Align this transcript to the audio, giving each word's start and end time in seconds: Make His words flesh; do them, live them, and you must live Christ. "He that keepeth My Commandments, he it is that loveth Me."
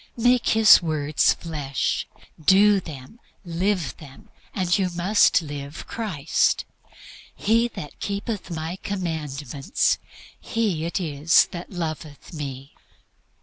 Make 0.17 0.49
His 0.57 0.81
words 0.81 1.35
flesh; 1.35 2.07
do 2.43 2.79
them, 2.79 3.19
live 3.45 3.95
them, 3.97 4.31
and 4.51 4.75
you 4.75 4.89
must 4.95 5.43
live 5.43 5.85
Christ. 5.85 6.65
"He 7.35 7.67
that 7.75 7.99
keepeth 7.99 8.49
My 8.49 8.77
Commandments, 8.81 9.99
he 10.39 10.85
it 10.85 10.99
is 10.99 11.45
that 11.51 11.69
loveth 11.69 12.33
Me." 12.33 12.73